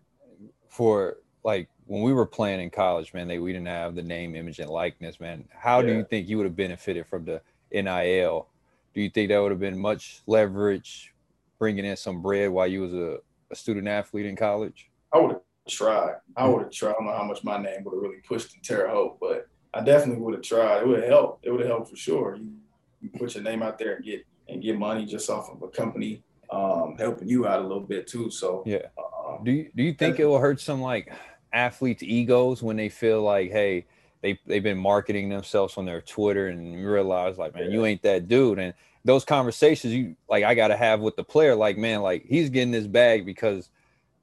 For 0.68 1.18
like 1.44 1.68
when 1.86 2.02
we 2.02 2.12
were 2.12 2.26
playing 2.26 2.60
in 2.60 2.70
college, 2.70 3.12
man, 3.12 3.28
they 3.28 3.38
we 3.38 3.52
didn't 3.52 3.66
have 3.66 3.94
the 3.94 4.02
name, 4.02 4.36
image, 4.36 4.60
and 4.60 4.70
likeness, 4.70 5.20
man. 5.20 5.44
How 5.50 5.80
yeah. 5.80 5.86
do 5.86 5.92
you 5.94 6.04
think 6.04 6.28
you 6.28 6.36
would 6.36 6.46
have 6.46 6.56
benefited 6.56 7.06
from 7.06 7.24
the 7.24 7.42
NIL? 7.72 8.46
Do 8.94 9.00
you 9.00 9.10
think 9.10 9.30
that 9.30 9.38
would 9.38 9.50
have 9.50 9.60
been 9.60 9.78
much 9.78 10.20
leverage, 10.26 11.12
bringing 11.58 11.84
in 11.84 11.96
some 11.96 12.22
bread 12.22 12.50
while 12.50 12.66
you 12.66 12.82
was 12.82 12.92
a, 12.92 13.18
a 13.50 13.56
student 13.56 13.88
athlete 13.88 14.26
in 14.26 14.36
college? 14.36 14.90
I 15.12 15.18
would 15.18 15.32
have 15.32 15.40
tried. 15.68 16.16
I 16.36 16.46
would 16.46 16.62
have 16.62 16.70
tried. 16.72 16.90
I 16.90 16.94
don't 16.94 17.06
know 17.06 17.16
how 17.16 17.24
much 17.24 17.44
my 17.44 17.58
name 17.58 17.84
would 17.84 17.94
have 17.94 18.02
really 18.02 18.22
pushed 18.26 18.54
in 18.54 18.62
Terre 18.62 18.88
Haute, 18.88 19.18
but 19.20 19.48
I 19.74 19.82
definitely 19.82 20.22
would 20.22 20.34
have 20.34 20.42
tried. 20.42 20.82
It 20.82 20.88
would 20.88 21.00
have 21.00 21.08
helped. 21.08 21.46
It 21.46 21.50
would 21.50 21.60
have 21.60 21.68
helped 21.68 21.90
for 21.90 21.96
sure. 21.96 22.36
You, 22.36 22.52
you, 23.00 23.10
put 23.10 23.34
your 23.34 23.44
name 23.44 23.62
out 23.62 23.78
there 23.78 23.96
and 23.96 24.04
get 24.04 24.24
and 24.48 24.62
get 24.62 24.78
money 24.78 25.06
just 25.06 25.30
off 25.30 25.50
of 25.50 25.62
a 25.62 25.68
company 25.68 26.22
um, 26.50 26.96
helping 26.98 27.28
you 27.28 27.46
out 27.46 27.60
a 27.60 27.62
little 27.62 27.80
bit 27.80 28.06
too. 28.06 28.30
So 28.30 28.62
yeah. 28.66 28.86
Um, 28.98 29.44
do 29.44 29.50
you 29.50 29.70
do 29.74 29.82
you 29.82 29.94
think 29.94 30.20
it 30.20 30.26
will 30.26 30.38
hurt 30.38 30.60
some 30.60 30.82
like 30.82 31.12
athletes' 31.52 32.02
egos 32.02 32.62
when 32.62 32.76
they 32.76 32.88
feel 32.88 33.22
like, 33.22 33.50
hey, 33.50 33.86
they 34.20 34.38
they've 34.46 34.62
been 34.62 34.78
marketing 34.78 35.28
themselves 35.28 35.76
on 35.78 35.86
their 35.86 36.02
Twitter 36.02 36.48
and 36.48 36.84
realize 36.84 37.38
like, 37.38 37.54
man, 37.54 37.64
yeah. 37.64 37.70
you 37.70 37.86
ain't 37.86 38.02
that 38.02 38.28
dude. 38.28 38.58
And 38.58 38.74
those 39.04 39.24
conversations 39.24 39.92
you 39.92 40.16
like 40.28 40.44
I 40.44 40.54
gotta 40.54 40.76
have 40.76 41.00
with 41.00 41.16
the 41.16 41.24
player, 41.24 41.54
like, 41.54 41.78
man, 41.78 42.02
like 42.02 42.24
he's 42.26 42.50
getting 42.50 42.72
this 42.72 42.86
bag 42.86 43.24
because 43.24 43.70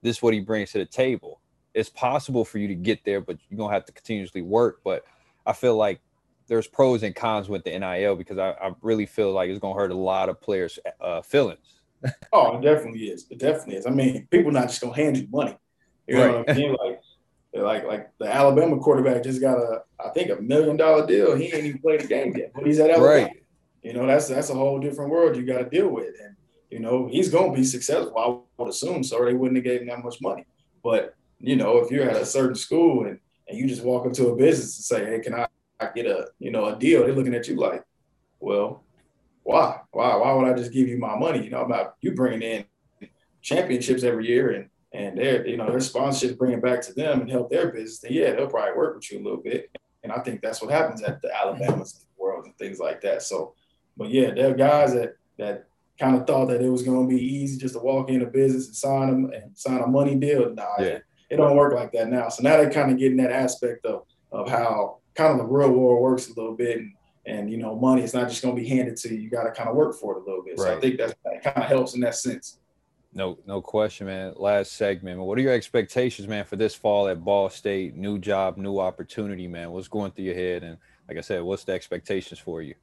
this 0.01 0.17
is 0.17 0.21
what 0.21 0.33
he 0.33 0.39
brings 0.39 0.71
to 0.71 0.79
the 0.79 0.85
table. 0.85 1.41
It's 1.73 1.89
possible 1.89 2.45
for 2.45 2.57
you 2.57 2.67
to 2.67 2.75
get 2.75 3.03
there, 3.05 3.21
but 3.21 3.37
you're 3.49 3.57
gonna 3.57 3.73
have 3.73 3.85
to 3.85 3.91
continuously 3.91 4.41
work. 4.41 4.81
But 4.83 5.03
I 5.45 5.53
feel 5.53 5.75
like 5.75 6.01
there's 6.47 6.67
pros 6.67 7.03
and 7.03 7.15
cons 7.15 7.47
with 7.47 7.63
the 7.63 7.77
NIL 7.77 8.15
because 8.15 8.37
I, 8.37 8.51
I 8.51 8.73
really 8.81 9.05
feel 9.05 9.31
like 9.31 9.49
it's 9.49 9.59
gonna 9.59 9.75
hurt 9.75 9.91
a 9.91 9.95
lot 9.95 10.29
of 10.29 10.41
players' 10.41 10.79
uh, 10.99 11.21
feelings. 11.21 11.79
oh, 12.33 12.57
it 12.57 12.61
definitely 12.61 13.03
is. 13.05 13.27
It 13.29 13.39
definitely 13.39 13.75
is. 13.75 13.85
I 13.85 13.91
mean, 13.91 14.27
people 14.31 14.51
not 14.51 14.67
just 14.67 14.81
gonna 14.81 14.95
hand 14.95 15.17
you 15.17 15.27
money. 15.31 15.57
You 16.07 16.15
know 16.15 16.25
right. 16.25 16.37
what 16.39 16.49
I 16.49 16.53
mean? 16.53 16.75
Like, 16.83 17.01
like, 17.53 17.85
like 17.85 18.11
the 18.19 18.33
Alabama 18.33 18.77
quarterback 18.79 19.23
just 19.23 19.41
got 19.41 19.57
a, 19.57 19.83
I 20.03 20.09
think, 20.09 20.31
a 20.31 20.41
million 20.41 20.77
dollar 20.77 21.05
deal. 21.05 21.35
He 21.35 21.45
ain't 21.53 21.65
even 21.65 21.81
played 21.81 22.01
the 22.01 22.07
game 22.07 22.35
yet, 22.35 22.51
but 22.53 22.65
he's 22.65 22.79
at 22.79 22.89
Alabama. 22.89 23.25
Right. 23.25 23.43
You 23.83 23.93
know, 23.93 24.05
that's 24.07 24.27
that's 24.27 24.49
a 24.49 24.53
whole 24.53 24.79
different 24.79 25.11
world 25.11 25.35
you 25.35 25.45
got 25.45 25.59
to 25.59 25.69
deal 25.69 25.89
with, 25.89 26.13
and 26.21 26.35
you 26.69 26.79
know 26.79 27.07
he's 27.07 27.29
gonna 27.29 27.53
be 27.53 27.63
successful. 27.63 28.17
I 28.17 28.61
would 28.61 28.69
assume 28.69 29.03
so. 29.03 29.25
They 29.25 29.33
wouldn't 29.33 29.57
have 29.57 29.65
gave 29.65 29.81
him 29.81 29.87
that 29.87 30.03
much 30.03 30.21
money. 30.21 30.45
But 30.83 31.15
you 31.39 31.55
know, 31.55 31.77
if 31.77 31.91
you're 31.91 32.09
at 32.09 32.21
a 32.21 32.25
certain 32.25 32.55
school 32.55 33.05
and 33.05 33.19
and 33.47 33.57
you 33.57 33.67
just 33.67 33.83
walk 33.83 34.05
into 34.05 34.27
a 34.27 34.35
business 34.35 34.77
and 34.77 34.85
say, 34.85 35.05
"Hey, 35.05 35.19
can 35.19 35.33
I, 35.33 35.47
I 35.79 35.89
get 35.95 36.05
a 36.05 36.27
you 36.39 36.51
know 36.51 36.65
a 36.65 36.77
deal?" 36.77 37.01
They're 37.01 37.13
looking 37.13 37.33
at 37.33 37.47
you 37.47 37.55
like, 37.55 37.83
"Well, 38.39 38.83
why? 39.43 39.79
Why? 39.91 40.15
Why 40.15 40.33
would 40.33 40.47
I 40.47 40.53
just 40.53 40.71
give 40.71 40.87
you 40.87 40.97
my 40.97 41.17
money? 41.17 41.43
You 41.43 41.49
know, 41.49 41.61
about 41.61 41.95
you 42.01 42.13
bringing 42.13 42.41
in 42.41 42.65
championships 43.41 44.03
every 44.03 44.27
year 44.27 44.51
and 44.51 44.69
and 44.91 45.17
their 45.17 45.47
you 45.47 45.57
know 45.57 45.67
their 45.67 45.79
sponsorships 45.79 46.37
bring 46.37 46.51
it 46.51 46.61
back 46.61 46.81
to 46.81 46.93
them 46.93 47.21
and 47.21 47.31
help 47.31 47.49
their 47.49 47.71
business. 47.71 47.99
Then 47.99 48.13
yeah, 48.13 48.31
they'll 48.33 48.47
probably 48.47 48.77
work 48.77 48.95
with 48.95 49.11
you 49.11 49.19
a 49.19 49.23
little 49.23 49.41
bit. 49.41 49.71
And 50.03 50.11
I 50.11 50.19
think 50.19 50.41
that's 50.41 50.61
what 50.61 50.71
happens 50.71 51.01
at 51.03 51.21
the 51.21 51.35
Alabamas 51.35 52.05
world 52.17 52.45
and 52.45 52.57
things 52.57 52.79
like 52.79 53.01
that. 53.01 53.21
So, 53.21 53.53
but 53.97 54.09
yeah, 54.09 54.31
there 54.31 54.51
are 54.51 54.55
guys 54.55 54.93
that 54.93 55.15
that 55.37 55.68
kind 55.99 56.15
of 56.15 56.25
thought 56.25 56.47
that 56.47 56.61
it 56.61 56.69
was 56.69 56.83
going 56.83 57.07
to 57.07 57.15
be 57.15 57.21
easy 57.21 57.57
just 57.57 57.75
to 57.75 57.81
walk 57.81 58.09
into 58.09 58.25
business 58.25 58.67
and 58.67 58.75
sign 58.75 59.07
them 59.09 59.31
and 59.33 59.57
sign 59.57 59.81
a 59.81 59.87
money 59.87 60.15
deal. 60.15 60.53
Nah, 60.53 60.63
yeah. 60.79 60.85
it, 60.85 61.03
it 61.29 61.37
don't 61.37 61.55
work 61.55 61.73
like 61.73 61.91
that 61.91 62.09
now. 62.09 62.29
So 62.29 62.41
now 62.43 62.57
they're 62.57 62.71
kind 62.71 62.91
of 62.91 62.97
getting 62.97 63.17
that 63.17 63.31
aspect 63.31 63.85
of 63.85 64.05
of 64.31 64.49
how 64.49 64.99
kind 65.15 65.31
of 65.31 65.39
the 65.39 65.45
real 65.45 65.71
world 65.71 66.01
works 66.01 66.29
a 66.29 66.33
little 66.33 66.55
bit 66.55 66.77
and 66.77 66.93
and 67.25 67.51
you 67.51 67.57
know 67.57 67.75
money 67.75 68.01
it's 68.03 68.13
not 68.13 68.29
just 68.29 68.41
going 68.41 68.55
to 68.55 68.61
be 68.61 68.67
handed 68.67 68.95
to 68.97 69.13
you. 69.13 69.21
You 69.21 69.29
got 69.29 69.43
to 69.43 69.51
kind 69.51 69.69
of 69.69 69.75
work 69.75 69.95
for 69.99 70.17
it 70.17 70.21
a 70.21 70.25
little 70.25 70.43
bit. 70.43 70.57
Right. 70.57 70.67
so 70.67 70.77
i 70.77 70.79
think 70.79 70.97
that 70.97 71.15
kind 71.43 71.57
of 71.57 71.63
helps 71.63 71.93
in 71.95 72.01
that 72.01 72.15
sense. 72.15 72.59
No 73.13 73.37
no 73.45 73.61
question 73.61 74.07
man. 74.07 74.33
Last 74.37 74.73
segment 74.73 75.19
what 75.19 75.37
are 75.37 75.41
your 75.41 75.53
expectations 75.53 76.27
man 76.27 76.45
for 76.45 76.55
this 76.55 76.75
fall 76.75 77.07
at 77.07 77.23
ball 77.23 77.49
state? 77.49 77.95
New 77.95 78.19
job 78.19 78.57
new 78.57 78.79
opportunity 78.79 79.47
man. 79.47 79.71
What's 79.71 79.87
going 79.87 80.11
through 80.11 80.25
your 80.25 80.35
head? 80.35 80.63
And 80.63 80.77
like 81.07 81.17
i 81.17 81.21
said 81.21 81.41
what's 81.41 81.63
the 81.63 81.73
expectations 81.73 82.39
for 82.39 82.61
you 82.61 82.75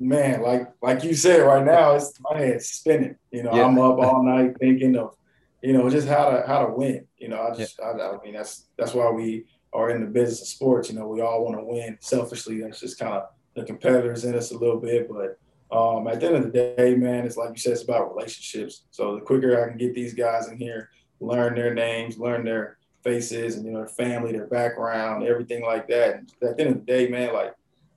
man 0.00 0.42
like 0.42 0.68
like 0.82 1.04
you 1.04 1.14
said 1.14 1.40
right 1.40 1.64
now 1.64 1.94
it's 1.94 2.18
my 2.20 2.36
head's 2.36 2.68
spinning 2.68 3.16
you 3.30 3.42
know 3.42 3.54
yeah. 3.54 3.64
i'm 3.64 3.78
up 3.78 3.98
all 3.98 4.22
night 4.24 4.54
thinking 4.58 4.96
of 4.96 5.14
you 5.62 5.72
know 5.72 5.88
just 5.88 6.08
how 6.08 6.30
to 6.30 6.44
how 6.46 6.66
to 6.66 6.72
win 6.72 7.06
you 7.16 7.28
know 7.28 7.40
i 7.40 7.54
just 7.54 7.78
yeah. 7.78 7.86
I, 7.86 8.16
I 8.16 8.22
mean 8.22 8.34
that's 8.34 8.66
that's 8.76 8.92
why 8.92 9.10
we 9.10 9.44
are 9.72 9.90
in 9.90 10.00
the 10.00 10.06
business 10.06 10.42
of 10.42 10.48
sports 10.48 10.90
you 10.90 10.98
know 10.98 11.06
we 11.06 11.20
all 11.20 11.44
want 11.44 11.56
to 11.56 11.64
win 11.64 11.96
selfishly 12.00 12.60
that's 12.60 12.80
just 12.80 12.98
kind 12.98 13.14
of 13.14 13.24
the 13.54 13.64
competitors 13.64 14.24
in 14.24 14.34
us 14.34 14.50
a 14.50 14.58
little 14.58 14.80
bit. 14.80 15.08
But 15.08 15.38
um, 15.76 16.06
at 16.08 16.20
the 16.20 16.26
end 16.26 16.36
of 16.36 16.44
the 16.44 16.74
day, 16.76 16.94
man, 16.94 17.24
it's 17.24 17.36
like 17.36 17.50
you 17.50 17.56
said, 17.56 17.72
it's 17.72 17.82
about 17.82 18.14
relationships. 18.14 18.84
So 18.90 19.14
the 19.14 19.20
quicker 19.20 19.62
I 19.62 19.68
can 19.68 19.78
get 19.78 19.94
these 19.94 20.14
guys 20.14 20.48
in 20.48 20.58
here, 20.58 20.90
learn 21.20 21.54
their 21.54 21.74
names, 21.74 22.18
learn 22.18 22.44
their 22.44 22.78
faces, 23.02 23.56
and 23.56 23.64
you 23.64 23.72
know 23.72 23.80
their 23.80 23.88
family, 23.88 24.32
their 24.32 24.46
background, 24.46 25.24
everything 25.24 25.62
like 25.62 25.88
that. 25.88 26.16
And 26.16 26.32
at 26.42 26.56
the 26.56 26.64
end 26.64 26.76
of 26.76 26.86
the 26.86 26.92
day, 26.92 27.08
man, 27.08 27.32
like 27.32 27.54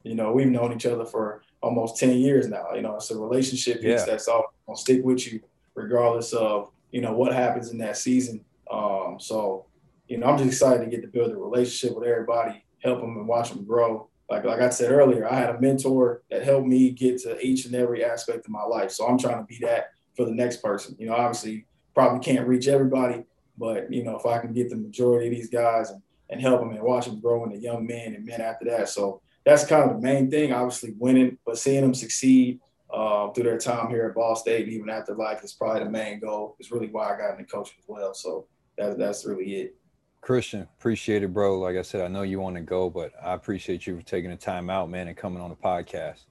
you 0.07 0.15
know 0.15 0.31
we've 0.31 0.47
known 0.47 0.73
each 0.73 0.85
other 0.85 1.05
for 1.05 1.43
almost 1.61 1.97
ten 1.97 2.17
years 2.17 2.47
now. 2.47 2.73
You 2.73 2.81
know, 2.81 2.95
it's 2.95 3.11
a 3.11 3.17
relationship 3.17 3.81
piece 3.81 3.99
yeah. 3.99 4.05
that's 4.05 4.27
all 4.27 4.53
gonna 4.65 4.77
stick 4.77 5.03
with 5.03 5.31
you, 5.31 5.41
regardless 5.75 6.33
of 6.33 6.69
you 6.91 7.01
know 7.01 7.13
what 7.13 7.33
happens 7.33 7.71
in 7.71 7.77
that 7.79 7.97
season. 7.97 8.43
Um, 8.71 9.17
so 9.19 9.65
you 10.07 10.17
know, 10.17 10.27
I'm 10.27 10.37
just 10.37 10.49
excited 10.49 10.83
to 10.83 10.89
get 10.89 11.01
to 11.01 11.07
build 11.07 11.31
a 11.31 11.35
relationship 11.35 11.97
with 11.97 12.07
everybody, 12.07 12.63
help 12.79 13.01
them 13.01 13.17
and 13.17 13.27
watch 13.27 13.49
them 13.49 13.65
grow 13.65 14.07
like 14.29 14.43
like 14.43 14.59
I 14.59 14.69
said 14.69 14.91
earlier, 14.91 15.29
I 15.29 15.35
had 15.35 15.55
a 15.55 15.59
mentor 15.59 16.21
that 16.29 16.43
helped 16.43 16.67
me 16.67 16.91
get 16.91 17.19
to 17.19 17.39
each 17.39 17.65
and 17.65 17.75
every 17.75 18.03
aspect 18.03 18.45
of 18.45 18.51
my 18.51 18.63
life. 18.63 18.91
So 18.91 19.07
I'm 19.07 19.17
trying 19.17 19.37
to 19.37 19.43
be 19.43 19.57
that 19.65 19.91
for 20.15 20.25
the 20.25 20.33
next 20.33 20.61
person. 20.61 20.95
You 20.99 21.07
know, 21.07 21.15
obviously 21.15 21.65
probably 21.93 22.19
can't 22.19 22.47
reach 22.47 22.67
everybody, 22.67 23.23
but 23.57 23.91
you 23.91 24.03
know, 24.03 24.17
if 24.17 24.25
I 24.25 24.39
can 24.39 24.53
get 24.53 24.69
the 24.69 24.75
majority 24.75 25.27
of 25.27 25.33
these 25.33 25.49
guys 25.49 25.91
and, 25.91 26.01
and 26.29 26.41
help 26.41 26.59
them 26.59 26.71
and 26.71 26.81
watch 26.81 27.05
them 27.05 27.21
grow 27.21 27.45
into 27.45 27.57
young 27.57 27.87
men 27.87 28.15
and 28.15 28.25
men 28.25 28.41
after 28.41 28.65
that. 28.65 28.89
So 28.89 29.21
that's 29.47 29.65
kind 29.65 29.89
of 29.89 29.95
the 29.95 30.01
main 30.01 30.29
thing, 30.29 30.51
obviously 30.51 30.93
winning, 30.97 31.37
but 31.45 31.57
seeing 31.57 31.81
them 31.81 31.93
succeed 31.93 32.59
uh, 32.93 33.31
through 33.31 33.45
their 33.45 33.57
time 33.57 33.89
here 33.89 34.07
at 34.07 34.13
Ball 34.13 34.35
State 34.35 34.65
and 34.65 34.73
even 34.73 34.89
after 34.89 35.15
life 35.15 35.41
is 35.41 35.53
probably 35.53 35.85
the 35.85 35.89
main 35.89 36.19
goal. 36.19 36.57
It's 36.59 36.69
really 36.69 36.87
why 36.87 37.13
I 37.13 37.17
got 37.17 37.39
into 37.39 37.45
coaching 37.45 37.77
as 37.79 37.85
well. 37.87 38.13
So 38.13 38.45
that, 38.77 38.97
that's 38.97 39.25
really 39.25 39.55
it. 39.55 39.75
Khristian, 40.21 40.63
appreciate 40.63 41.23
it, 41.23 41.33
bro. 41.33 41.57
Like 41.59 41.77
I 41.77 41.81
said, 41.81 42.01
I 42.01 42.09
know 42.09 42.23
you 42.23 42.41
want 42.41 42.57
to 42.57 42.61
go, 42.61 42.89
but 42.89 43.13
I 43.23 43.35
appreciate 43.35 43.87
you 43.87 43.95
for 43.95 44.05
taking 44.05 44.31
the 44.31 44.35
time 44.35 44.69
out, 44.69 44.89
man, 44.89 45.07
and 45.07 45.15
coming 45.15 45.41
on 45.41 45.49
the 45.49 45.55
podcast. 45.55 46.25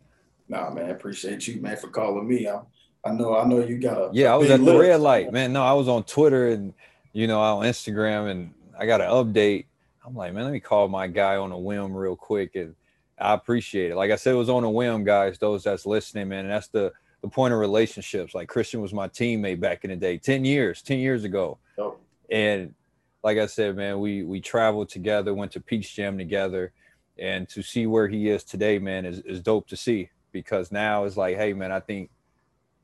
Nah, 0.50 0.68
man, 0.68 0.90
appreciate 0.90 1.49
you, 1.49 1.62
man, 1.62 1.78
for 1.78 1.88
calling 1.88 2.28
me. 2.28 2.46
I, 2.46 2.61
I 3.02 3.12
know, 3.12 3.38
I 3.38 3.46
know 3.46 3.64
you 3.64 3.78
got 3.78 3.96
a 3.96 4.11
yeah. 4.12 4.35
I 4.35 4.37
was 4.37 4.50
at 4.50 4.58
the 4.58 4.66
list. 4.66 4.80
red 4.80 5.00
light, 5.00 5.32
man. 5.32 5.54
No, 5.54 5.62
I 5.62 5.73
was 5.73 5.88
on 5.88 6.02
Twitter 6.04 6.49
and 6.49 6.75
you 7.14 7.26
know 7.26 7.40
on 7.40 7.64
Instagram, 7.64 8.30
and 8.30 8.52
I 8.78 8.85
got 8.85 9.00
an 9.00 9.08
update. 9.08 9.64
I'm 10.04 10.14
like, 10.14 10.35
man, 10.35 10.44
let 10.44 10.52
me 10.52 10.61
call 10.61 10.88
my 10.88 11.06
guy 11.06 11.37
on 11.37 11.50
a 11.52 11.58
whim 11.58 11.94
real 11.94 12.16
quick, 12.16 12.54
and 12.56 12.75
I 13.18 13.35
appreciate 13.35 13.92
it. 13.92 13.96
Like 13.96 14.11
I 14.11 14.16
said, 14.16 14.35
it 14.35 14.38
was 14.38 14.50
on 14.50 14.64
a 14.64 14.70
whim, 14.70 15.04
guys. 15.04 15.38
Those 15.38 15.64
that's 15.64 15.87
listening, 15.87 16.28
man. 16.28 16.44
And 16.44 16.50
that's 16.50 16.68
the 16.68 16.92
the 17.23 17.28
point 17.28 17.54
of 17.54 17.61
relationships. 17.61 18.35
Like 18.35 18.49
Khristian 18.49 18.80
was 18.80 18.92
my 18.92 19.08
teammate 19.08 19.61
back 19.61 19.85
in 19.85 19.90
the 19.90 19.96
day, 19.96 20.18
ten 20.18 20.44
years, 20.44 20.82
ten 20.82 20.99
years 20.99 21.25
ago, 21.25 21.58
oh. 21.78 21.96
and 22.30 22.75
like 23.23 23.38
I 23.38 23.46
said, 23.46 23.75
man, 23.75 23.99
we 23.99 24.23
we 24.23 24.40
traveled 24.40 24.88
together, 24.88 25.35
went 25.35 25.52
to 25.52 25.61
Peach 25.61 25.96
Jam 25.96 26.18
together, 26.18 26.73
and 27.18 27.49
to 27.49 27.62
see 27.62 27.87
where 27.87 28.06
he 28.06 28.28
is 28.28 28.44
today, 28.44 28.78
man, 28.78 29.04
is, 29.04 29.20
is 29.20 29.40
dope 29.40 29.66
to 29.68 29.76
see 29.76 30.11
because 30.30 30.70
now 30.70 31.04
it's 31.04 31.16
like, 31.16 31.37
hey, 31.37 31.52
man, 31.52 31.73
I 31.73 31.80
think 31.80 32.11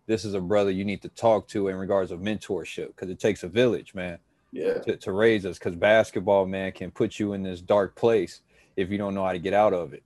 this 0.07 0.25
is 0.25 0.35
a 0.35 0.41
brother 0.41 0.71
you 0.71 0.85
need 0.85 1.03
to 1.03 1.09
talk 1.11 1.47
to 1.49 1.69
in 1.69 1.77
regards 1.77 2.11
of 2.11 2.21
mentorship 2.21 2.89
because 2.89 3.09
it 3.09 3.21
takes 3.21 3.43
a 3.45 3.49
village, 3.49 3.95
man, 3.95 4.19
yeah, 4.51 4.79
to, 4.79 4.97
to 4.97 5.13
raise 5.13 5.47
us. 5.47 5.59
Because 5.59 5.77
basketball, 5.77 6.47
man, 6.47 6.73
can 6.73 6.91
put 6.91 7.19
you 7.19 7.35
in 7.35 7.43
this 7.43 7.61
dark 7.61 7.95
place 7.95 8.41
if 8.77 8.91
you 8.91 8.99
don't 8.99 9.15
know 9.15 9.25
how 9.25 9.33
to 9.33 9.39
get 9.39 9.55
out 9.55 9.75
of 9.75 9.93
it. 9.93 10.03